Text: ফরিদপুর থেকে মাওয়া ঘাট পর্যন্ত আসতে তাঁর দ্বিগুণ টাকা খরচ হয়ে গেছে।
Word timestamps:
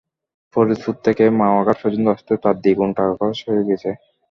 ফরিদপুর 0.55 0.95
থেকে 1.05 1.23
মাওয়া 1.39 1.61
ঘাট 1.67 1.77
পর্যন্ত 1.81 2.07
আসতে 2.15 2.33
তাঁর 2.43 2.55
দ্বিগুণ 2.63 2.89
টাকা 2.97 3.13
খরচ 3.19 3.39
হয়ে 3.47 3.67
গেছে। 3.69 3.89